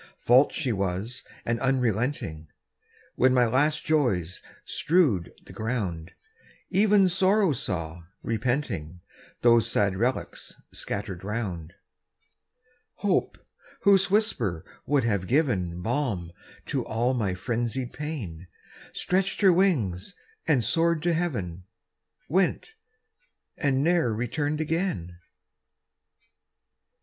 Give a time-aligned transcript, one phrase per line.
[0.19, 2.47] False she was, and unrelenting;
[3.13, 6.13] When my last joys strewed the ground,
[6.71, 9.01] Even Sorrow saw, repenting,
[9.41, 11.73] Those sad relics scattered round;
[13.05, 13.37] Hope,
[13.81, 16.31] whose whisper would have given Balm
[16.65, 18.47] to all my frenzied pain,
[18.93, 20.15] Stretched her wings,
[20.47, 21.65] and soared to heaven,
[22.27, 22.69] Went,
[23.55, 25.19] and ne'er returned again!